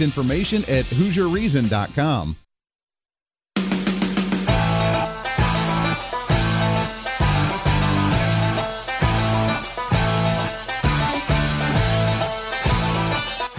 [0.00, 2.36] information at HooserReason.com.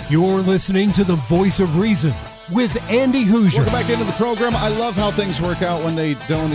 [0.07, 2.13] You're listening to the voice of reason
[2.51, 3.57] with Andy Hooser.
[3.57, 4.55] Welcome back into the program.
[4.55, 6.49] I love how things work out when they don't,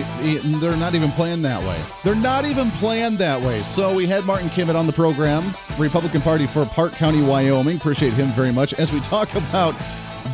[0.61, 1.81] they're not even planned that way.
[2.05, 3.63] They're not even planned that way.
[3.63, 5.45] So we had Martin Kimmet on the program,
[5.79, 7.77] Republican Party for Park County, Wyoming.
[7.77, 9.75] Appreciate him very much as we talk about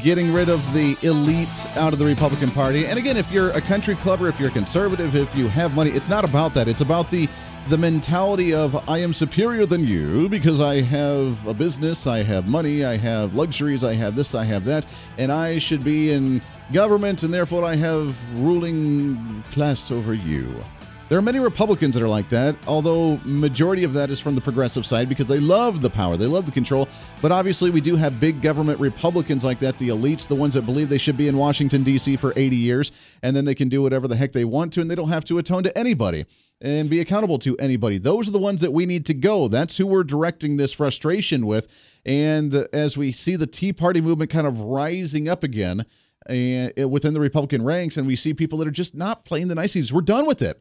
[0.03, 2.87] getting rid of the elites out of the Republican Party.
[2.87, 6.09] And again, if you're a country clubber, if you're conservative, if you have money, it's
[6.09, 6.69] not about that.
[6.69, 7.29] It's about the
[7.69, 12.47] the mentality of I am superior than you because I have a business, I have
[12.47, 14.87] money, I have luxuries, I have this, I have that,
[15.19, 20.55] and I should be in government and therefore I have ruling class over you.
[21.09, 24.41] There are many Republicans that are like that, although majority of that is from the
[24.41, 26.89] progressive side because they love the power, they love the control.
[27.23, 30.63] But obviously, we do have big government Republicans like that, the elites, the ones that
[30.63, 32.17] believe they should be in Washington D.C.
[32.17, 32.91] for 80 years,
[33.23, 35.25] and then they can do whatever the heck they want to, and they don't have
[35.27, 36.27] to atone to anybody
[36.61, 37.99] and be accountable to anybody.
[37.99, 39.47] Those are the ones that we need to go.
[39.47, 41.69] That's who we're directing this frustration with.
[42.05, 45.85] And as we see the Tea Party movement kind of rising up again
[46.29, 49.47] and uh, within the Republican ranks, and we see people that are just not playing
[49.47, 50.61] the niceties, we're done with it.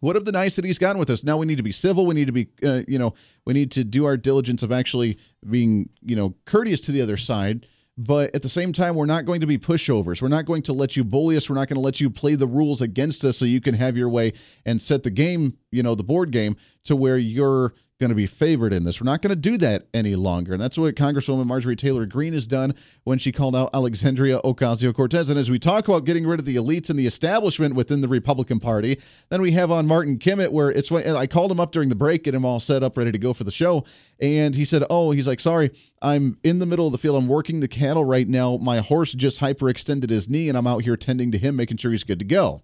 [0.00, 1.24] What have the niceties gotten with us?
[1.24, 2.06] Now we need to be civil.
[2.06, 5.18] We need to be, uh, you know, we need to do our diligence of actually
[5.48, 7.66] being, you know, courteous to the other side
[8.00, 10.22] but at the same time, we're not going to be pushovers.
[10.22, 11.50] We're not going to let you bully us.
[11.50, 13.96] We're not going to let you play the rules against us so you can have
[13.96, 14.34] your way
[14.64, 18.26] and set the game, you know, the board game to where you're going to be
[18.26, 19.00] favored in this.
[19.00, 20.52] We're not going to do that any longer.
[20.52, 24.94] And that's what Congresswoman Marjorie Taylor Greene has done when she called out Alexandria Ocasio
[24.94, 25.28] Cortez.
[25.28, 28.06] And as we talk about getting rid of the elites and the establishment within the
[28.06, 31.72] Republican Party, then we have on Martin Kimmet, where it's when I called him up
[31.72, 33.84] during the break, get him all set up, ready to go for the show.
[34.20, 37.20] And he said, Oh, he's like, sorry, I'm in the middle of the field.
[37.20, 38.58] I'm working the cattle right now.
[38.58, 41.90] My horse just hyperextended his knee, and I'm out here tending to him, making sure
[41.90, 42.62] he's good to go.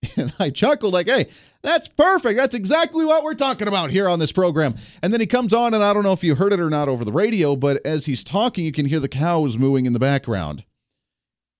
[0.16, 1.28] And I chuckled, like, hey,
[1.62, 2.36] that's perfect.
[2.36, 4.74] That's exactly what we're talking about here on this program.
[5.02, 6.88] And then he comes on, and I don't know if you heard it or not
[6.88, 9.98] over the radio, but as he's talking, you can hear the cows mooing in the
[9.98, 10.64] background.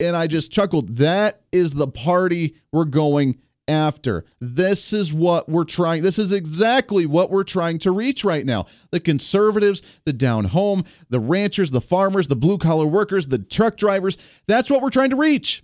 [0.01, 0.97] And I just chuckled.
[0.97, 4.25] That is the party we're going after.
[4.41, 6.03] This is what we're trying.
[6.03, 8.67] This is exactly what we're trying to reach right now.
[8.91, 13.77] The conservatives, the down home, the ranchers, the farmers, the blue collar workers, the truck
[13.77, 14.17] drivers.
[14.47, 15.63] That's what we're trying to reach.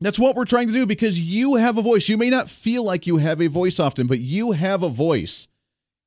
[0.00, 2.08] That's what we're trying to do because you have a voice.
[2.08, 5.46] You may not feel like you have a voice often, but you have a voice.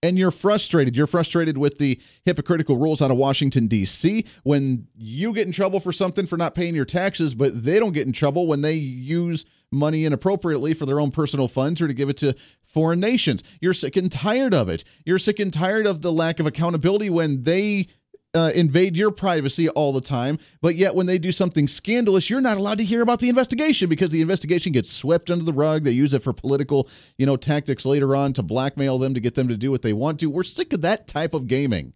[0.02, 0.98] And you're frustrated.
[0.98, 4.26] You're frustrated with the hypocritical rules out of Washington, D.C.
[4.44, 7.94] when you get in trouble for something for not paying your taxes, but they don't
[7.94, 11.94] get in trouble when they use money inappropriately for their own personal funds or to
[11.94, 13.44] give it to foreign nations.
[13.62, 14.84] You're sick and tired of it.
[15.06, 17.88] You're sick and tired of the lack of accountability when they
[18.34, 22.42] uh, invade your privacy all the time, but yet when they do something scandalous, you're
[22.42, 25.84] not allowed to hear about the investigation because the investigation gets swept under the rug.
[25.84, 29.36] They use it for political, you know, tactics later on to blackmail them to get
[29.36, 30.30] them to do what they want to.
[30.30, 31.94] We're sick of that type of gaming.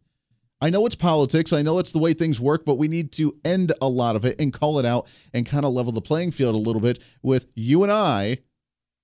[0.60, 1.54] I know it's politics.
[1.54, 4.26] I know it's the way things work, but we need to end a lot of
[4.26, 7.00] it and call it out and kind of level the playing field a little bit
[7.22, 8.40] with you and I,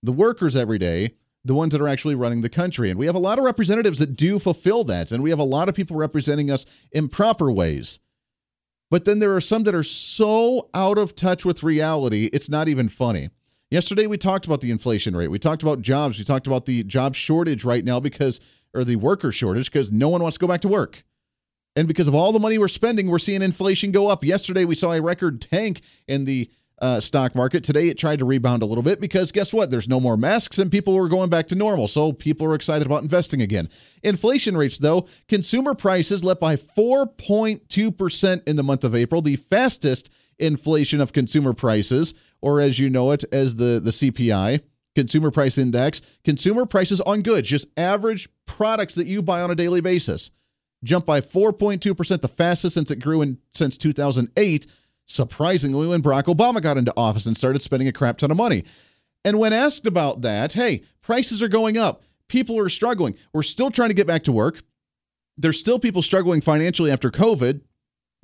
[0.02, 1.16] the workers every day,
[1.46, 2.90] the ones that are actually running the country.
[2.90, 5.12] And we have a lot of representatives that do fulfill that.
[5.12, 8.00] And we have a lot of people representing us in proper ways.
[8.90, 12.68] But then there are some that are so out of touch with reality, it's not
[12.68, 13.30] even funny.
[13.72, 15.30] Yesterday, we talked about the inflation rate.
[15.30, 16.20] We talked about jobs.
[16.20, 18.40] We talked about the job shortage right now because,
[18.72, 21.04] or the worker shortage because no one wants to go back to work.
[21.76, 24.24] And because of all the money we're spending, we're seeing inflation go up.
[24.24, 27.64] Yesterday, we saw a record tank in the uh, stock market.
[27.64, 29.72] Today, it tried to rebound a little bit because guess what?
[29.72, 31.88] There's no more masks and people were going back to normal.
[31.88, 33.70] So people are excited about investing again.
[34.02, 40.10] Inflation rates, though, consumer prices leapt by 4.2% in the month of April, the fastest
[40.40, 44.62] inflation of consumer prices, or as you know it as the, the CPI.
[44.96, 49.56] Consumer Price Index, consumer prices on goods, just average products that you buy on a
[49.56, 50.30] daily basis
[50.84, 54.68] jumped by 4.2%, the fastest since it grew in since 2008,
[55.06, 58.64] surprisingly when Barack Obama got into office and started spending a crap ton of money.
[59.26, 62.04] And when asked about that, hey, prices are going up.
[62.28, 63.16] People are struggling.
[63.34, 64.62] We're still trying to get back to work.
[65.38, 67.62] There's still people struggling financially after COVID.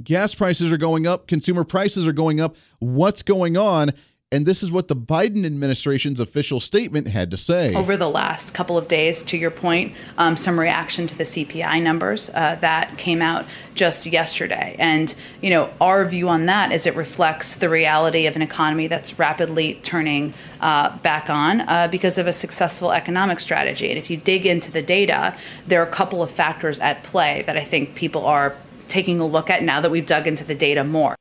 [0.04, 2.56] Gas prices are going up, consumer prices are going up.
[2.80, 3.92] What's going on?
[4.32, 7.74] And this is what the Biden administration's official statement had to say.
[7.74, 11.82] Over the last couple of days, to your point, um, some reaction to the CPI
[11.82, 14.76] numbers uh, that came out just yesterday.
[14.78, 18.86] And, you know, our view on that is it reflects the reality of an economy
[18.86, 23.90] that's rapidly turning uh, back on uh, because of a successful economic strategy.
[23.90, 27.42] And if you dig into the data, there are a couple of factors at play
[27.48, 28.56] that I think people are
[28.90, 31.16] taking a look at now that we've dug into the data more.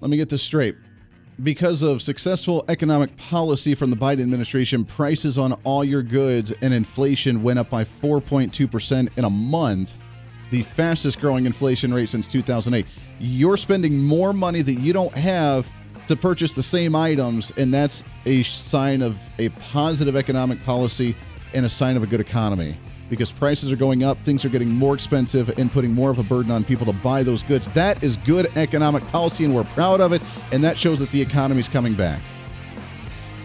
[0.00, 0.76] Let me get this straight
[1.42, 6.72] because of successful economic policy from the Biden administration, prices on all your goods and
[6.72, 9.98] inflation went up by 4.2% in a month,
[10.50, 12.86] the fastest growing inflation rate since 2008.
[13.18, 15.68] You're spending more money that you don't have
[16.06, 21.16] to purchase the same items, and that's a sign of a positive economic policy
[21.54, 22.76] and a sign of a good economy
[23.08, 26.22] because prices are going up, things are getting more expensive, and putting more of a
[26.22, 27.68] burden on people to buy those goods.
[27.68, 31.20] That is good economic policy, and we're proud of it, and that shows that the
[31.20, 32.20] economy is coming back.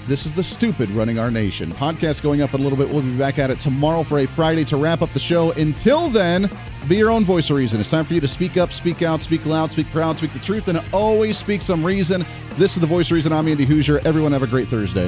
[0.07, 1.69] This is the stupid running our nation.
[1.69, 2.89] Podcast going up in a little bit.
[2.89, 5.51] We'll be back at it tomorrow for a Friday to wrap up the show.
[5.51, 6.49] Until then,
[6.87, 7.79] be your own voice of reason.
[7.79, 10.39] It's time for you to speak up, speak out, speak loud, speak proud, speak the
[10.39, 12.25] truth, and always speak some reason.
[12.53, 13.31] This is the voice of reason.
[13.31, 14.03] I'm Andy Hooser.
[14.03, 15.07] Everyone have a great Thursday.